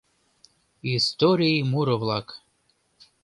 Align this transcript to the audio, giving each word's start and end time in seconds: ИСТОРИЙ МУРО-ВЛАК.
ИСТОРИЙ 0.93 1.61
МУРО-ВЛАК. 1.71 2.27